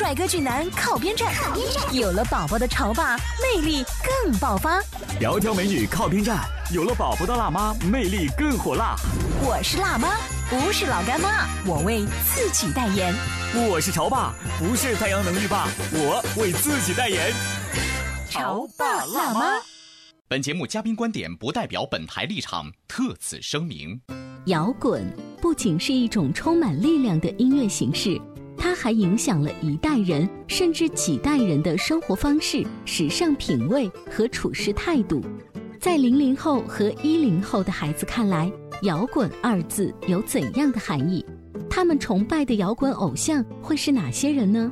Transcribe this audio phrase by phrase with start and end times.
[0.00, 1.30] 帅哥俊男靠边站，
[1.92, 4.80] 有了宝宝的潮爸魅力更爆发。
[5.20, 6.40] 窈窕美女靠边站，
[6.72, 8.96] 有了宝宝的辣妈魅力更火辣。
[9.42, 10.16] 我是辣妈，
[10.48, 13.14] 不是老干妈，我为自己代言。
[13.68, 17.30] 我是潮爸，不是太阳能浴霸，我为自己代言。
[18.30, 19.60] 潮爸辣妈。
[20.28, 24.00] 本节目嘉宾观点不代表本台立场，特此声明。
[24.46, 25.04] 摇滚
[25.42, 28.18] 不仅是一种充满力量的音乐形式。
[28.60, 35.22] 它还影响了一代人甚至几代人的生活方式、时尚品味和处事态度。
[35.80, 38.52] 在零零后和一零后的孩子看来
[38.84, 41.24] ，“摇滚”二字有怎样的含义？
[41.70, 44.70] 他们崇拜的摇滚偶像会是哪些人呢？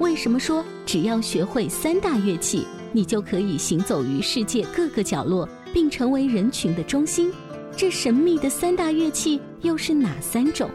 [0.00, 7.32] 为什么说只要学会三大乐器，你就可以行走于世界各个角落，并成为人群的中心？
[7.74, 10.70] 这神秘的三大乐器又是哪三种？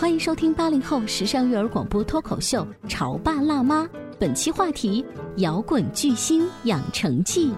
[0.00, 3.82] 欢迎收听八零后时尚育儿广播脱口秀《潮爸辣妈》，
[4.18, 5.04] 本期话题：
[5.36, 7.52] 摇滚巨星养成记。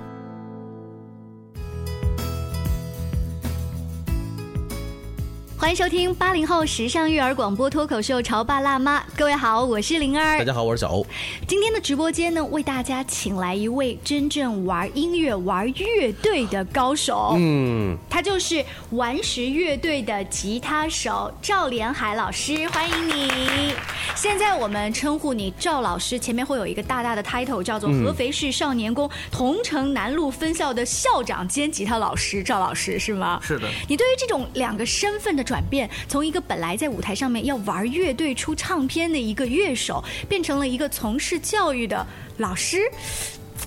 [5.62, 11.06] 欢迎收听八零后时尚育儿广播脱口秀《潮爸辣妈》，各位好，我是灵儿，大家好，我是小欧。
[11.46, 23.73] 今天的直播间呢，为大家请来一位真正玩音乐、玩乐队的高手，嗯，他就是顽石乐队的吉他手赵连海老师，欢迎你。
[24.17, 33.40] 现在我们称呼你赵老师，前面会有一个大大的 title，叫做合肥市少年宫桐城南路分校的校长兼吉他老师赵老师，是吗？
[33.40, 33.68] 是的。
[33.89, 35.52] 你对于这种两个身份的。
[35.52, 42.07] 转变，从一个本来在舞台上面要玩乐队出唱片的一个乐手，变成了一个从事教育的
[42.39, 42.79] 老师，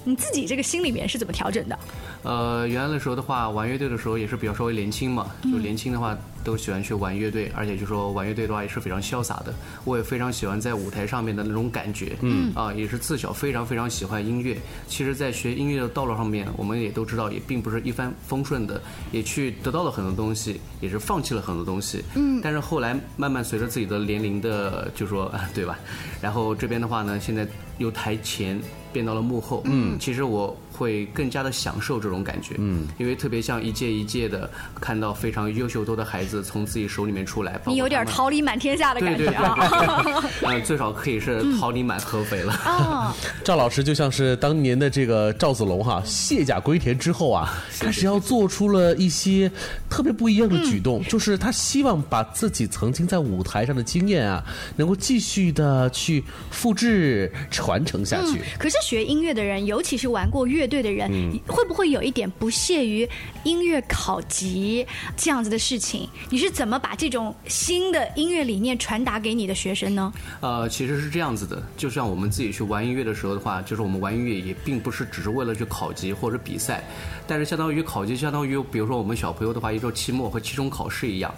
[0.04, 1.78] 你自己这个心里面是怎么调整的？
[2.24, 9.54] 呃，原来的时候的话，玩乐队的时候也是比较稍微年轻嘛，就年轻的话都喜欢去玩乐队，而且就说玩乐队的话也是非常潇洒的。
[9.84, 14.56] 我也非常喜欢在舞台上面的那种感觉，嗯，啊，也是自小非常非常喜欢音乐。
[14.88, 18.80] 其实，在学音乐的道路上面，我们也都知道，也并不是一帆风顺的，
[19.12, 22.40] 也去得到了很多东西，也是放弃了很多东西，嗯。
[22.44, 25.80] 但是后来慢慢随着自己的年龄的，就说对吧？
[26.22, 27.48] 然后这边的话呢，现在
[27.80, 28.62] 由台前
[28.94, 30.56] 变到了幕后，嗯，其实我。
[30.76, 34.50] 会更加的享受这种感觉，嗯，因为特别像一届一届的
[34.82, 39.56] 看到非常优秀多的孩子从自己手里面出来，你有点桃李满天下的感觉啊，
[40.44, 42.52] 呃，最少可以是桃李满合肥了。
[42.54, 49.50] 啊， 赵老师就像是当年的这个赵子龙哈，卸甲归田之后啊，开始要做出了一些
[49.90, 54.44] 特别不一样的举动，就是他希望把自己曾经在舞台上的经验啊，
[54.76, 56.22] 能够继续的去
[56.52, 58.42] 复制传承下去。
[58.60, 60.65] 可是学音乐的人，尤其是玩过乐。
[60.66, 61.08] 乐队的人
[61.46, 63.08] 会不会有一点不屑于
[63.44, 66.10] 音乐考级这样子的事情？
[66.32, 70.12] 你是怎么把这种新的音乐理念传达给你的学生呢？
[70.42, 76.84] 呃，其实是这样子的，就像我们自己去玩音乐的时候的话，就是我们玩音乐也并不是只是为了去考级或者比赛，
[77.28, 81.32] 但是相当于考级，相当于比如说我们小朋友的话，一周期末和期中考试一样。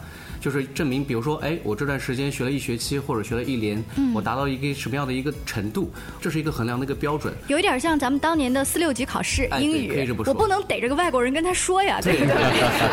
[0.47, 3.84] 就是证明，比如说，哎，我这段时间学了一学期或者学了一年，
[4.16, 5.91] 我达到一个什么样的一一个程度，
[6.22, 7.34] 这是一个衡量的一个标准。
[7.47, 12.36] 有一点像咱们当年的四六级考试英语，我不能逮着个外国人跟他说呀，对不对？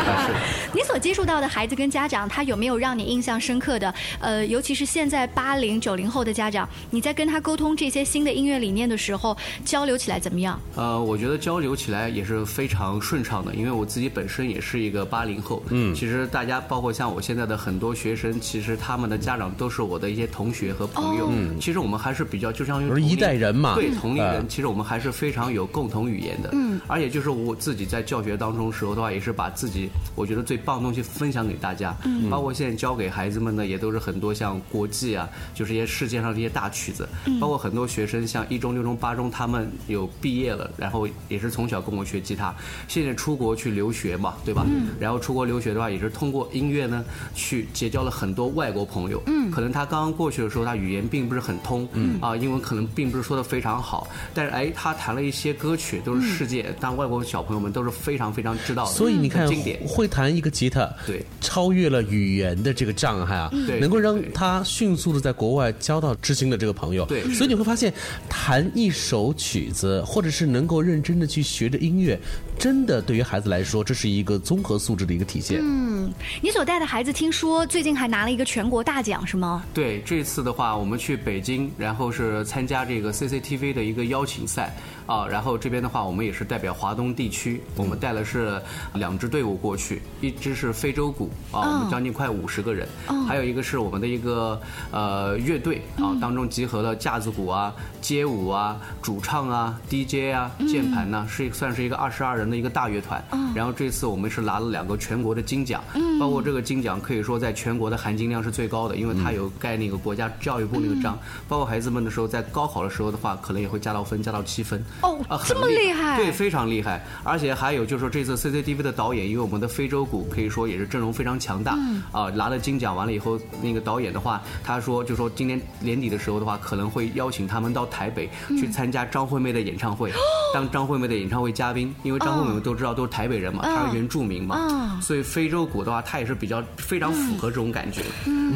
[0.75, 3.93] 你所接触到的孩子跟家长，他有没有让你印象深刻的？
[4.19, 10.59] 呃，尤其是现在八零九零后的家长，你在跟他沟通这些新的音乐理念的时候，交流起来怎么样？
[10.75, 15.63] 呃，我觉得交流起来也是非常顺畅的，因为我自己本身也是一个八零后。
[15.69, 21.29] 嗯，其实大家包括像我现现在的很多学生，其实他们的家长都是我的一些同学和朋友。
[21.31, 26.49] 嗯，其实我们还是比较，就像于一代人嘛，对同龄人，其实我们还是非常有共同语言的。
[26.53, 31.95] 嗯，而且就是我自己在教学当中时候的话，也是把自己我觉得最棒的东西分享给大家。
[32.05, 37.07] 嗯，包括现在教给孩子们的，也都是很多像国际啊，就是一些世界上这些大曲子。
[37.25, 42.55] 嗯，包括很多学生像一中、六中、八中，他们有毕业了，然后也是从小跟我学吉他，
[42.87, 44.65] 现在出国去留学嘛，对吧？
[44.67, 47.03] 嗯，然后出国留学的话，也是通过音乐呢。
[47.33, 52.19] 去结交了很多外国朋友，嗯，可能他刚刚过去的时候，他语言并不是很通，嗯。
[52.21, 63.79] 啊，英文可能并不是说的非常好，但是哎，他弹了一些歌曲，都是世界，当外国小朋友们都是非常非常知道的，所以你看经典，会弹一个吉他，对，超越了语言的这个障碍啊，对。
[63.79, 67.05] 能够让他迅速的在国外交到知心的这个朋友。
[67.05, 67.23] 对。
[67.33, 67.93] 所以你会发现，
[68.29, 72.19] 弹一首曲子，或者是能够认真的去学着音乐，
[72.57, 75.59] 真的对于孩子来说，这是一个综合素质的一个体现。
[75.61, 76.11] 嗯
[76.41, 79.63] 你所带的孩子听说最近还拿了一个全国大奖是吗？
[79.73, 84.75] 对，这次的话，我们去北京，然后是参加这个 CCTV 的一个邀请赛
[85.05, 88.61] 啊，然后这边的话，我们也是代表华东地区，我们带了是
[88.93, 92.87] 两支队伍过去，一支是非洲鼓啊，我们将近快五十个人，
[93.27, 94.59] 还有一个是我们的一个
[94.91, 103.23] 呃乐队啊，当中集合了架子鼓啊、街舞啊、主唱啊、DJ 啊、键盘呢、是算是一个二十二人的一个大乐团。
[103.53, 105.83] 然后这次我们是拿了两个全国的金奖，
[106.19, 111.17] 包括这个金奖可以说在全国的含金量是最高的，因为它有盖那个国家教育部那个章，
[111.47, 114.83] 包括孩子们的时候在高考的时候的话，可能也会加到分，加到七分。
[115.01, 117.03] 哦啊这么厉害对，非常厉害。
[117.23, 121.77] 而且还有就是说，这次 CCTV 的导演，因为我们的非洲鼓可以说也是阵容非常强大，
[122.11, 130.11] 啊，拿了金奖完了以后，那个导演的话，他说就说今年年底的时候的话，可能会邀请他们到台北去参加张惠妹的演唱会，
[130.53, 138.01] 当张惠妹的演唱会嘉宾，因为张惠妹都知道都是台北人嘛，她是原住民嘛，所以非洲鼓的话，它也是比较非常符合这种感觉，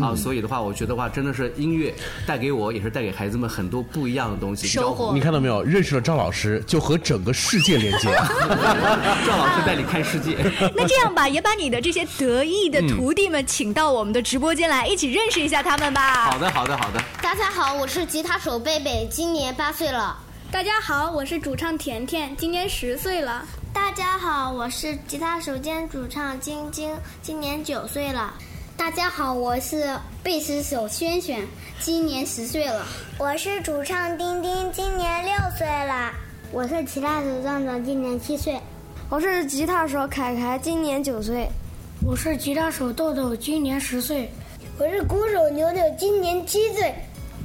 [0.02, 1.94] 啊，所以的话，我觉得话真的是音乐
[2.26, 5.64] 带给我，也是带给孩子们很多不一样的东西，收获你看到没有？
[5.64, 8.10] 认识了张老师，就和整个世界连接。
[9.26, 10.38] 赵老师带你看世界。
[10.76, 16.32] 那这样吧，也把你的这些得意的徒弟们请到我们的直播间来，一起认识一下他们吧。
[16.32, 17.02] 好的，好的，好的。
[17.22, 20.18] 大家好，我是吉他手贝贝，今年八岁了。
[20.52, 23.46] 大家好，我是主唱甜甜，今年十岁了。
[23.72, 28.34] 大家好，我是吉他手兼主唱晶晶，今年九岁了。
[28.80, 29.94] 大家好，我是
[30.24, 31.46] 贝斯手轩轩，
[31.82, 32.88] 今年十岁了。
[33.18, 36.14] 我是主唱丁丁，今年六岁了。
[36.50, 38.58] 我是吉他手壮壮，今年七岁。
[39.10, 41.50] 我是吉他手凯凯，今年九岁。
[42.08, 44.32] 我是吉他手豆豆，今年十岁。
[44.78, 46.96] 我是鼓手牛牛，今年七岁。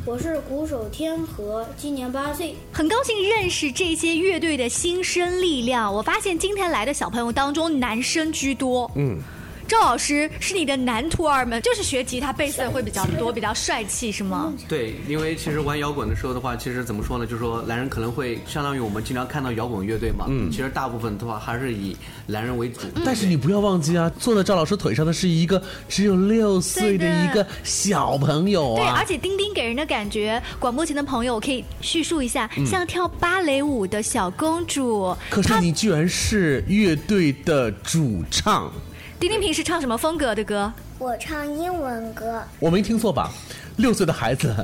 [0.07, 2.55] 我是鼓手天河，今年八岁。
[2.73, 5.93] 很高兴认识这些乐队的新生力量。
[5.93, 8.89] 我发现今天来的小朋友当中，男生居多。
[8.95, 9.19] 嗯。
[9.67, 14.53] 赵老师是你的男徒儿们，就是学吉他、贝斯的会比较多，比较帅气，是吗？
[14.69, 17.27] 对，因为其实玩摇滚的时候的话，其实怎么说呢？
[17.27, 21.97] 就是说男人可能会相当于我们经常看到摇滚乐队嘛，嗯，其实大部分的话还是以
[22.27, 22.81] 男人为主。
[23.05, 29.05] 但是你不要忘记啊，坐在赵老师腿上的是一个只有六岁的一个小朋友对，啊而。
[29.05, 35.15] 且丁丁给人的感觉，广播前的朋友我可以叙述一下，像跳芭蕾舞的小公主。
[35.29, 38.73] 可是你居然是乐队的主唱，
[39.25, 40.71] 丁丁平时唱什么风格的歌？
[40.99, 42.43] 我唱英文歌。
[42.61, 43.33] 我没听错吧？
[43.77, 44.55] 六岁的孩子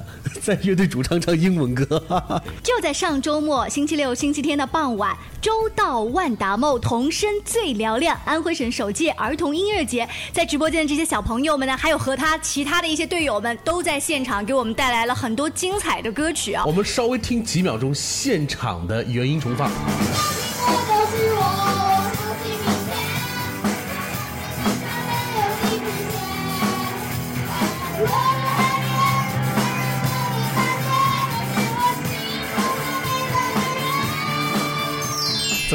[0.43, 1.99] 在乐队主唱唱英文歌，
[2.63, 16.71] 就在上周末，星期六、星期天的傍晚，周到万达梦童声最嘹亮，安徽省首届儿童音乐节，在直播间的这些小朋友们呢，还有和他其他的一些队友们，都在现场给我们带来了很多精彩的歌曲啊我。
[16.71, 19.71] 们稍微听几秒钟现场的原音重放。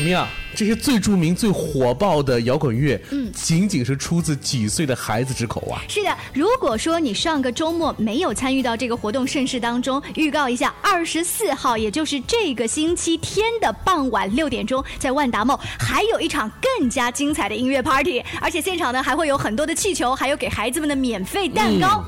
[0.05, 0.27] 么样？
[0.55, 5.83] 这些最著名、最火爆的摇滚乐，嗯，仅仅是出自几岁的孩子之口啊！
[5.89, 22.01] 是的，如果说你上个周末没有参与到这个活动盛事当中，预告一下，二十四号，也就是这个星期天的傍晚六点钟，在万达梦还有一场更加精彩的音乐 party，而且现场呢还会有很多的气球，还有给孩子们的免费蛋糕。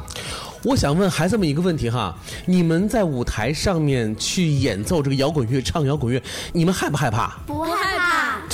[0.63, 2.13] 我想问孩子们一个问题哈：
[2.45, 6.21] 你们在舞台上面去演奏这个摇滚乐、唱摇滚乐，
[6.51, 7.37] 你们害不害怕？
[7.45, 7.76] 不害怕，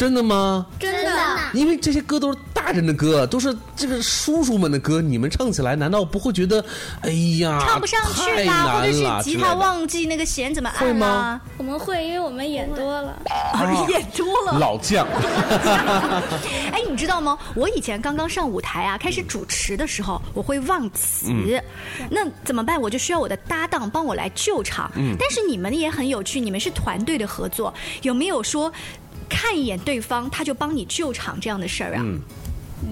[0.04, 0.66] 真的吗？
[0.80, 1.40] 真的。
[1.54, 6.66] 因为这些歌都是大人的歌，都是这个叔叔们的歌，你们唱起来难道不会觉觉得，
[7.04, 11.42] 哎呀，唱不上去太啦，或者是吉他忘记那个弦怎么会吗按啦？
[11.58, 13.18] 我们会，因为我们演多了。
[13.32, 14.52] 哦，演多了。
[14.60, 15.08] 老将，
[16.74, 17.38] 哎，你知道吗？
[17.56, 21.32] 我以前刚刚上舞台啊，开始主持的时候，我会忘词，
[22.10, 22.80] 那怎么办？
[22.82, 24.92] 我就需要我的搭档帮我来救场。
[25.18, 28.70] 但是你们也很有趣，你们是团队的合作，有没有说
[29.34, 32.06] 看一眼对方他就帮你救场这样的事儿啊？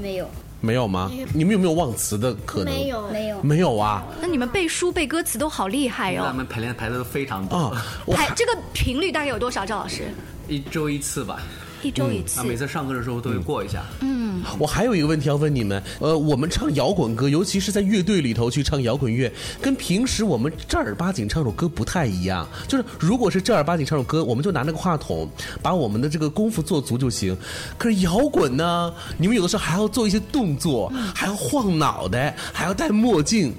[0.02, 0.30] 没有，
[0.60, 1.12] 没有吗？
[1.34, 2.74] 你们有没有忘词的可能？
[2.74, 3.42] 没有，没有。
[3.44, 6.26] 没有啊那你们背书背歌词都好厉害哦。
[6.28, 7.86] 我们排练排的都非常多，啊！
[8.12, 9.66] 排这个频率大概有多少？
[9.66, 10.10] 赵老师，
[10.48, 11.40] 一周一次吧。
[11.84, 12.44] 一周一次啊，。
[12.44, 13.84] 每次上课的时候都会过一下。
[14.02, 22.48] 嗯，我还有一个问题要问你们，呃，我们唱摇滚歌，尤其是在乐队里头去唱摇滚乐，跟平时我们正儿八经唱首歌不太一样。
[22.68, 25.30] 就是如果是正儿八经唱首歌，我们就拿那个话筒，
[25.62, 27.36] 把我们的这个功夫做足就行。
[27.78, 33.54] 可是摇滚呢，你们有的时候还要做一些动作，还要晃脑袋，还要戴墨镜，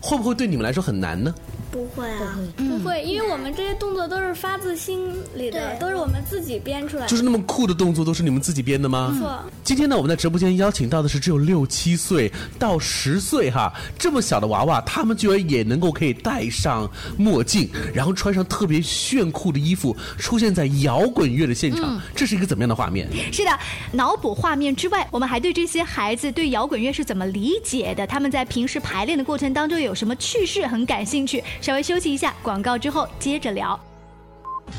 [0.00, 1.34] 会不会对你们来说很难呢？
[1.74, 7.08] 不会啊，不会，因为我们这些动作都是发自心里的，都是我们自己编出来的。
[7.08, 9.10] 就是那么酷的动作都是你们自己编的吗？
[9.12, 9.40] 没错。
[9.64, 16.88] 今天呢，我们在直播间邀请到的是只有六七岁到十岁哈这么小的娃娃，他们居然也能够可以戴上
[17.18, 23.08] 墨镜，然后穿上特别炫酷的衣服，出现在摇滚乐的现场，这是一个怎么样的画面？
[23.32, 23.50] 是的，
[23.90, 31.42] 脑补画面之外，我们还对这些孩子对摇滚乐是怎么理解的，他们在平时排练的过程当中有什么趣事很感兴趣。
[31.64, 33.80] 稍微休息一下，广告之后接着聊。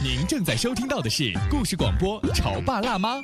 [0.03, 3.15] 您正在收听到的是故事广播《潮爸辣妈》。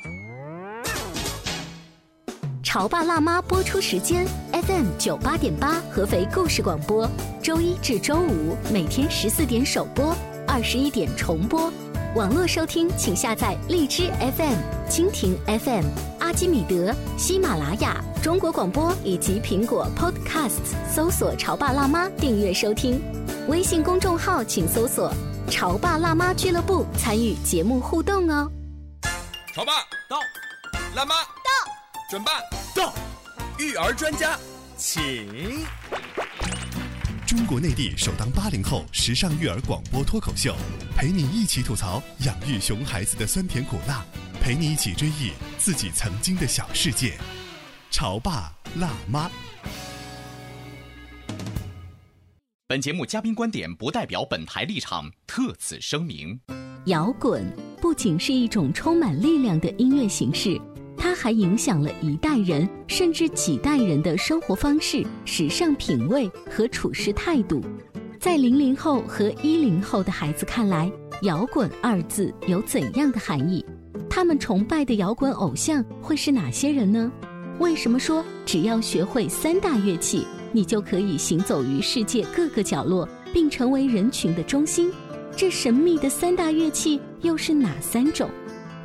[2.60, 7.08] 潮爸辣妈》播出时间：FM 九八点八，合肥故事广播，
[7.40, 10.12] 周一至周五每天十四点首播，
[10.48, 11.72] 二十一点重播。
[12.16, 14.56] 网络收听，请下载荔枝 FM、
[14.90, 15.84] 蜻蜓 FM、
[16.18, 23.00] 阿基米德、喜马拉雅、中国广播以及苹果 Podcasts，搜索“潮爸辣妈”订阅收听。
[23.48, 25.12] 微信公众号请搜索
[25.50, 28.48] “潮爸辣妈俱乐部”，参与节目互动哦。
[29.52, 29.72] 潮爸
[30.08, 30.20] 到，
[30.94, 31.72] 辣妈到，
[32.08, 32.40] 准爸
[32.72, 32.94] 到，
[33.58, 34.38] 育儿专家
[34.76, 35.26] 请。
[37.26, 40.54] 中国内地首档八零后时尚育儿广播脱口秀，
[40.96, 44.04] 陪你一起吐槽养育熊孩子的酸甜苦辣，
[44.40, 47.18] 陪你一起追忆自己曾经的小世界。
[47.90, 49.28] 潮爸辣妈。
[52.72, 56.40] 本节目嘉宾观点不代表本台立场，特此声明。
[56.86, 57.44] 摇滚
[57.82, 60.58] 不仅是一种充满力量的音乐形式，
[60.96, 67.62] 它还影响了一代人甚至几代人的生活方式、时尚品味和处事态度。
[68.18, 70.90] 在零零后和一零后的孩子看来
[71.24, 73.62] ，“摇滚”二字有怎样的含义？
[74.08, 77.12] 他们崇拜的摇滚偶像会是哪些人呢？
[77.58, 84.92] 为什么说只要学会三大乐器，你就可以行走于世界各个角落，并成为人群的中心？
[85.34, 88.28] 这神秘的三大乐器又是哪三种？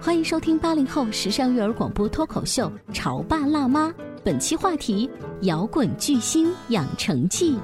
[0.02, 3.90] 欢迎收听八零后时尚育儿广播脱口秀《潮爸辣妈》，
[4.24, 5.10] 本期话题：
[5.42, 7.58] 摇滚巨星养成记。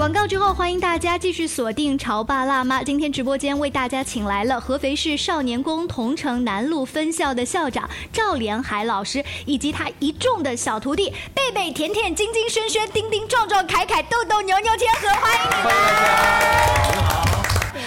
[0.00, 2.80] 广告之后，欢迎大家继续锁定《潮爸辣妈》。
[2.84, 15.74] 今天直播间为大家请来了合肥市少年宫桐城南路分校的校长赵连海老师，以及他一众的小徒弟贝贝、甜甜、晶晶、轩轩、丁丁、壮壮、凯凯、豆豆、牛牛、天河，欢迎你们！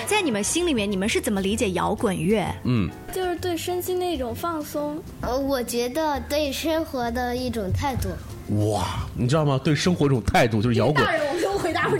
[0.05, 2.45] 在你们心里面，你们是怎么理解摇滚乐？
[2.65, 5.01] 嗯，就是对身心的一种放松。
[5.21, 8.09] 呃，我觉得对生活的一种态度。
[8.69, 9.59] 哇，你知道吗？
[9.63, 11.03] 对生活这种态度就是摇滚，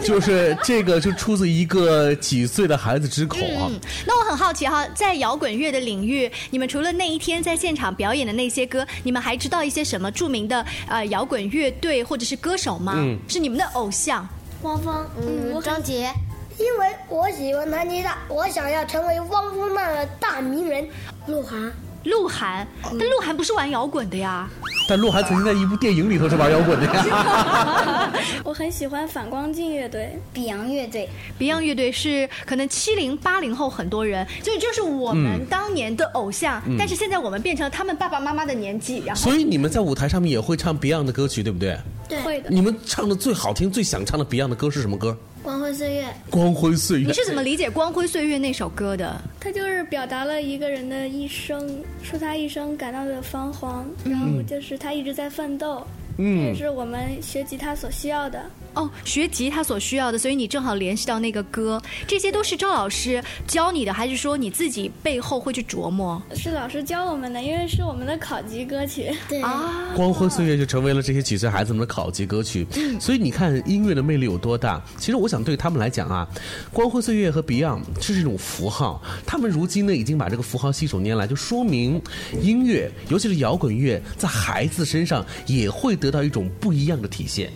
[0.04, 3.68] 就是这个就出自一个几岁的孩子之口啊。
[3.70, 12.94] 嗯，那我很好奇哈，在摇滚乐的领域，你们除了那一天在现场表演的那些歌，你们还知道一些什么著名的呃摇滚乐队或者是歌手吗？
[12.98, 14.28] 嗯是你们的偶像。
[14.62, 16.12] 汪峰，嗯，张杰，
[16.58, 20.88] 因为我喜欢弹吉他，我想要成为汪峰那样的大名人。
[21.28, 21.72] 鹿晗，
[22.04, 24.50] 鹿晗，但鹿晗不是玩摇滚的呀。
[24.90, 28.12] 但鹿晗曾经在一部电影里头是玩摇滚的呀。
[28.44, 31.10] 我很喜欢反光镜乐队、，Beyond 乐队。
[31.40, 41.78] Beyond 乐队是可能七零八零后很多人，所以就是我们嗯当年的偶像，但是现在我们变成他们爸爸妈妈的年纪，然后所以你们在舞台上面也会唱 Beyond 的歌曲，对不对？
[42.10, 42.50] 对，会的。
[42.50, 45.18] 你们唱的最好听、最想唱的 Beyond 的歌是什么歌？
[45.44, 46.06] 光辉岁月。
[46.30, 47.08] 光辉岁月。
[47.08, 49.22] 你是怎么理解《光辉岁月》那首歌的？
[49.42, 55.86] 它就是表达了一个人的一生，说他一生感到的彷徨，然后就是他一直在奋斗，
[56.18, 58.42] 这也嗯，是我们学吉他所需要的。
[58.76, 69.12] 哦，学吉他所需要的，所以你正好联系到那个歌，这些都是赵老师教你的，还是说你自己背后会去琢磨是老师教我们的，因为是我们的考级歌曲。
[69.30, 69.94] 对，啊？
[69.96, 72.66] 光辉岁月就成为了这些几岁孩子们的考级歌曲。
[72.76, 74.82] 嗯所以你看音乐的魅力有多大？
[74.98, 76.28] 其实我想对他们来讲啊，
[76.72, 82.02] 光辉岁月和 Beyond 这是一种符号，他们如今呢已经把这个符号信手拈来，就说明
[82.42, 87.52] 音乐，尤其是摇滚乐，在孩子身上也会得到一种不一样的体现。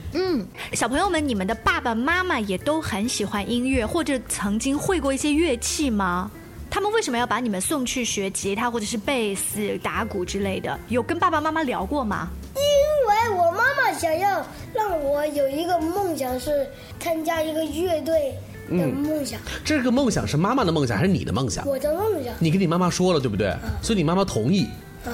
[0.74, 6.30] 小朋友们，你们的爸爸妈妈也都很喜欢音乐，或者曾经会过一些乐器吗？
[6.70, 10.78] 他们为什么要把你们送去学吉他或者是贝斯、打鼓之类的？
[10.90, 12.28] 有跟爸爸妈妈聊过吗？
[12.56, 16.68] 因为我妈妈想要让我有一个梦想是
[17.00, 18.36] 参加一个乐队，
[18.70, 19.40] 的梦想。
[19.64, 21.66] 这个梦想是妈妈的梦想还是你的梦想？
[21.66, 22.34] 我的梦想。
[22.38, 23.56] 你跟你妈妈说了对不对？
[23.82, 24.68] 所以你妈妈同意。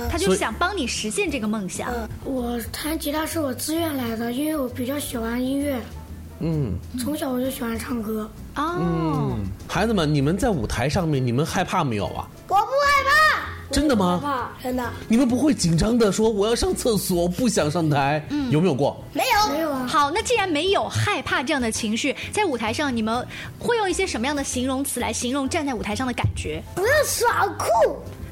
[0.09, 1.91] 他就是想帮你实现这个梦想。
[2.23, 5.79] 我弹吉他是我自愿来的，因为我比较喜欢音乐。
[6.39, 8.29] 嗯，从小我就喜欢唱歌。
[8.55, 12.27] 哦，孩子们，你们在舞台上面，你们害怕没有啊？
[12.47, 13.43] 我不害怕。
[13.71, 14.19] 真的吗？
[14.21, 14.83] 害怕，真的。
[15.07, 18.23] 你们不会紧张的说我要上厕所，不想上台？
[18.29, 19.01] 嗯，有没有过？
[19.13, 19.87] 没有，没有啊。
[19.87, 23.25] 好，那既然没有害怕这样的情绪，在舞台上你们
[23.57, 26.61] 会用一些什么样的形容词来形容站在舞台上的感觉？
[26.75, 27.65] 我要耍酷。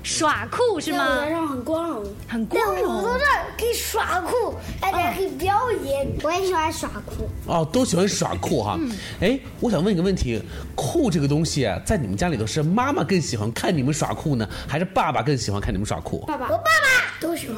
[0.03, 1.05] 耍酷是吗？
[1.05, 3.03] 舞台上很光荣，很光荣。
[3.03, 3.27] 舞台上
[3.57, 6.07] 可以耍酷，大家可以表演。
[6.23, 7.29] 我也喜欢耍酷。
[7.45, 8.79] 哦，都喜欢耍酷哈。
[9.19, 10.41] 哎，我想问一个问题：
[10.75, 16.19] 酷这个东西，在你们家里头是妈妈更喜欢看你们耍酷呢，还是爸爸更喜欢看你们耍酷？
[16.25, 17.57] 爸爸，我爸爸都喜欢。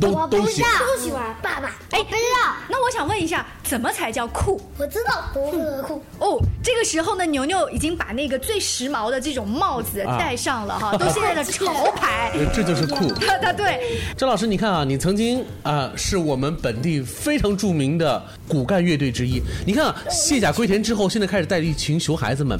[0.00, 1.34] 都都喜欢，都喜欢。
[1.42, 2.54] 爸爸，哎，不知道。
[2.68, 4.60] 那我想问一下，怎么才叫酷？
[4.78, 6.02] 我知道，多么酷。
[6.18, 12.32] 哦，这个时候呢，牛牛已经把那个最时髦的这种帽子戴上了哈， 都现在的潮牌。
[12.54, 13.12] 这就是酷。
[13.42, 14.00] 他 对。
[14.16, 19.42] 张老师，你看啊，你曾经啊是我们本地非常著名的骨干乐队之一。
[19.66, 22.58] 你看啊，卸甲归田之后，现在开始带一群熊孩子们。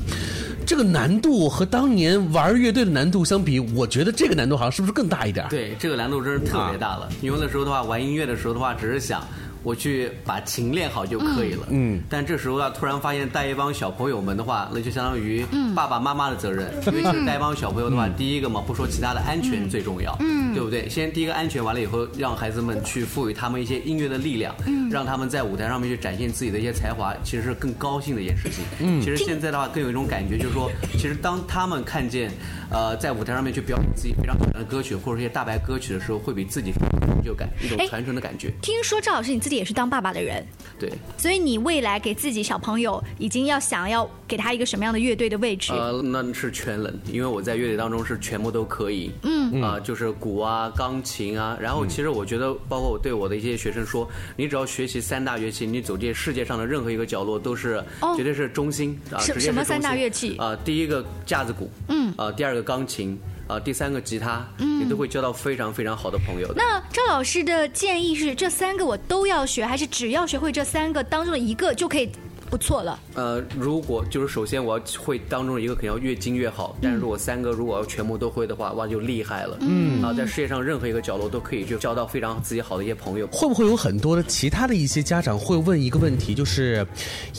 [0.67, 5.47] 这个难度和当年玩乐队的难度相比，我觉得这个难度好像是不是更大一点？
[5.49, 7.09] 对，这个难度真是特别大了。
[7.21, 9.23] 因为那时候的话，玩音乐的时候的话，只是想。
[9.65, 11.69] 我去把琴练好就可以了。
[11.71, 16.67] 嗯，但这时候要突然发现带一帮小朋友们的话，那就相当于爸爸妈妈的责任。
[16.89, 20.17] 因为其实带一帮小朋友的话，第一个嘛，不说其他的，安全最重要。
[20.19, 20.89] 嗯，对不对？
[20.89, 24.53] 先第一个安全完了以后，让孩子们去赋予他们一些音乐的力量，
[24.91, 28.65] 让他们在舞台上面去展现自己的一些才华，其实是更高兴的一件事情。
[28.81, 32.31] 嗯，其实现在的话更有一种感觉，就是说，其实当他们看见，
[32.71, 38.53] 呃，在舞台上面去表演自己非常喜欢的歌曲或者一些大白歌曲的时候，会比自己有成就感，一种传承的感觉。
[38.61, 40.45] 听说赵老师你自己也是当爸爸的人，
[40.79, 45.75] 对，所以你未来给自己小朋友已经要想要给他一个什么样的乐队的位置？
[45.75, 57.85] 呃，那是全能，因为我在乐队当中是全部都可以，嗯啊，就是鼓啊、钢琴啊，然后其实我觉得，包括我对我的一些学生说，你只要学习三大乐器，你走进世界上的任何一个角落都是
[58.17, 60.57] 绝对是中心啊，什什么三大乐器啊？
[60.65, 63.21] 第一个架子鼓，嗯啊，第二个钢琴。
[63.49, 66.51] 啊，第三个吉他，嗯你都会交到非常非常好的朋友。
[66.57, 72.09] 那赵老师的建议是，这三个我都要学，还是只要学会这三个当中的一个就可以
[72.53, 73.01] 不错了？
[73.15, 76.77] 呃，如果就是首先我要会当中一个，肯定要越精越好。
[76.83, 79.57] 但是如果三个如果要全部都会的话，哇，就厉害了。
[79.63, 83.27] 嗯，啊，在世界上任何一个角落都可以就交到非常自己好的一些朋友。
[83.29, 86.87] 会不会有很多的其他的一些家长会问一个问题，就是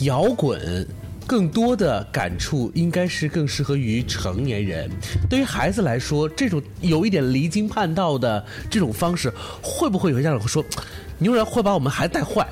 [0.00, 0.84] 摇滚？
[1.26, 4.90] 更多的感触应该是更适合于成年人。
[5.30, 10.62] 对于孩子来说，这种有一点离经叛道的这种方式，会不会有些家长会说，
[11.16, 12.46] 牛人会把我们孩子带坏？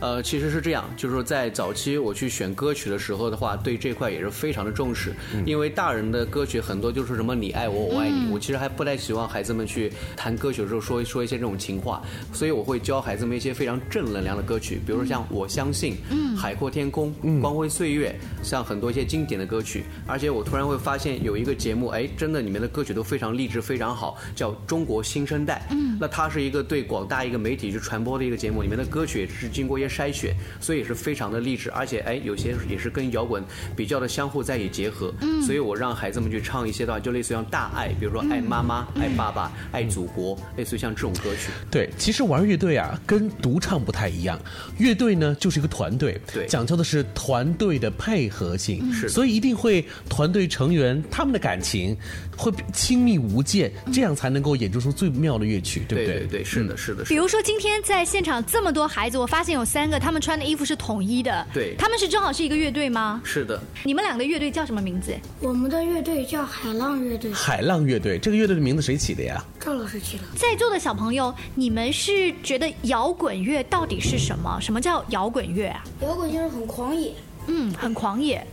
[0.00, 5.14] 呃，其实是这样，就是说在早期我去选歌曲的时候的话，对这块也是非常的重视，
[5.46, 12.02] 因为大人的歌曲很多就是什么你爱我，我爱你，我其实还不太希望孩子们去弹歌曲的时候说说一些这种情话，
[12.32, 15.96] 所以我会教孩子们一些非常正能量的歌曲，比如说像我相信，
[16.36, 33.42] 海阔天空，光辉岁月，像很多一些经典的歌曲，而且我突然会发现有一个节目，哎，真的里面的歌曲都非常励志，非常好，叫中国新生代，嗯，那它是一个对广大一个媒体去传播的一个节目，里面的歌曲也是经过筛选，所以也是非常的励志，而且哎，有些也是跟摇滚
[33.76, 35.12] 比较的相互在一起结合。
[35.20, 41.50] 嗯，所以我让孩子们去唱一些的话，就类似于像大爱，比如说爱妈妈、爱爸爸、爱祖国，类似于像这种歌曲。
[41.70, 44.38] 对，其实玩乐队啊，跟独唱不太一样。
[44.78, 51.96] 乐队呢，就是一个团队，对，讲究的是团队的配合性，是，所以一定会团队成员他们的感情
[52.36, 56.20] 会亲密无间，这样才能够演奏出最妙的乐曲，对不对？
[56.20, 57.04] 对对，是的，是的。
[57.04, 59.84] 比如说今天在现场这么多孩子，我发现有三。
[59.90, 63.20] 个他们穿的衣服是统一的，对，他们是正好是一个乐队吗？
[63.22, 63.60] 是的。
[63.84, 65.14] 你们两个乐队叫什么名字？
[65.40, 67.30] 我们的乐队叫海浪乐队。
[67.32, 69.44] 海浪乐队，这个乐队的名字谁起的呀？
[69.60, 70.24] 赵老师起的。
[70.36, 74.58] 在座的小朋友，你们是觉得摇滚乐到底是什么？
[74.60, 75.84] 什么叫摇滚乐啊？
[76.00, 77.14] 摇滚就是很狂野，
[77.46, 78.44] 嗯，很狂野。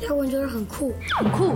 [0.00, 1.54] 摇滚就是很酷，很酷，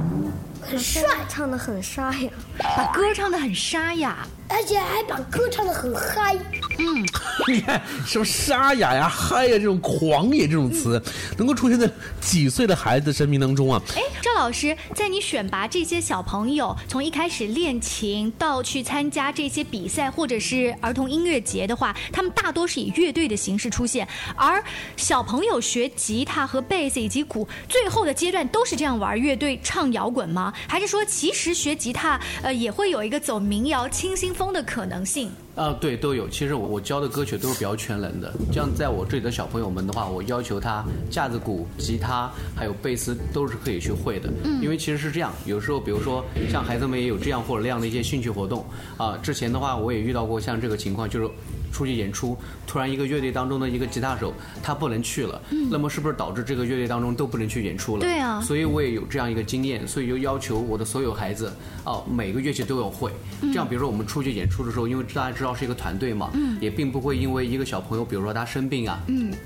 [0.61, 2.31] 很帅，唱的很沙哑，
[2.77, 4.19] 把歌唱的很沙哑。
[4.49, 6.37] 而且还把歌唱的很嗨，
[6.81, 7.05] 嗯，
[7.53, 11.01] 你看什么沙哑呀、嗨呀这种狂野这种词，
[11.37, 11.89] 能够出现在
[12.21, 13.81] 几岁的孩子生命当中啊？
[13.95, 24.63] 哎，赵老师，在你选拔这些小朋友，从一开始练琴到去参加这些比赛或者是儿童音乐节的话，他们大多是以乐队的形式出现，而
[24.97, 30.51] 小朋友学吉他和贝斯以及鼓，最后的阶段都是这样玩乐队唱摇滚吗？
[30.67, 34.31] 还是说其实学吉他呃也会有一个走民谣清新？
[34.31, 35.29] 风的可能性。
[35.61, 36.27] 啊，对，都有。
[36.27, 38.33] 其实我我教的歌曲都是比较全能的。
[38.51, 44.31] 这样在我这里的小朋友们的话，我要求他架子鼓、吉他还有贝斯都是可以去会的。
[44.43, 48.65] 嗯，因为其实是这样，有时候比如说像孩子们也有这样或者那样的一些兴趣活动
[48.97, 49.19] 啊。
[49.19, 51.29] 之前的话我也遇到过像这个情况，就是。
[51.73, 58.01] 出去演出，突然一个乐队当中的一个吉他手他不能去了，那么是不是导致这个乐队当中都不能去演出了？
[58.01, 58.41] 对啊。
[58.41, 61.53] 所以我也有这样一个经验，所以就要求我的所有孩子，
[61.85, 63.11] 哦，每个乐器都要会。
[63.43, 66.31] 这样，比如说我们出去演出的时候，因为大家知道是一个团队嘛，
[66.61, 69.03] 也并不会因为一个小朋友，比如说他生病啊，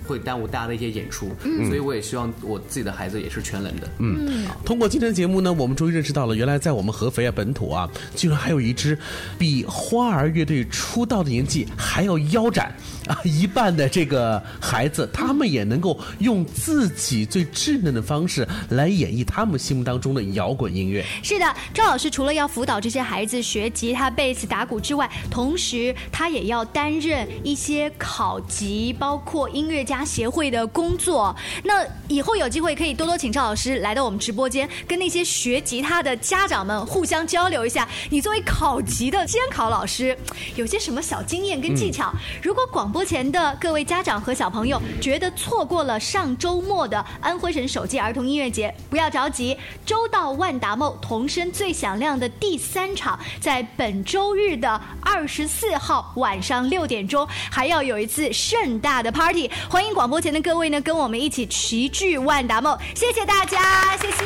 [0.07, 1.31] 会耽误大家的一些演出。
[1.67, 3.89] 所以我也希望我自己的孩子也是全能的。
[3.99, 4.47] 嗯。
[4.65, 8.99] 通过今天的节目呢，我们终于认识到了，原来在我们合肥啊本土啊，居然还有一支
[9.39, 12.73] 比花儿乐队出道的年纪还要腰斩。
[13.07, 21.05] 啊， 一半的这个孩子，他们也能够用自己最稚嫩的方式来演绎他们心目当中的摇滚音乐。
[21.23, 31.35] 是的，赵老师除了要辅导这些孩子学吉他、贝斯、打鼓之外，同时他也要担任一些考级，包括音乐家协会的工作。
[31.63, 37.89] 那以后有机会可以多多请赵老师来到我们直播间，跟那些学吉他的家长们互相交流一下。
[38.11, 40.17] 你作为考级的监考老师，
[40.57, 42.13] 有些什么小经验跟技巧？
[42.43, 64.25] 如果广播前的各位家长和小朋友觉得错过了上周末的安徽省首届儿童音乐节，不要着急，周到万达梦童声最响亮的第三场，在本周日的二十四号晚上六点钟，还要有一次盛大的 party，欢迎广播前的各位呢，跟我们一起齐聚万达梦，谢谢大家，谢谢，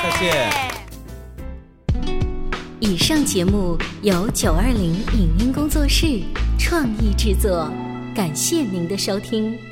[0.00, 0.48] 谢谢。
[2.80, 6.22] 以上节目由九二零影音工作室
[6.58, 7.70] 创意制作。
[8.14, 9.69] 感谢您的收听。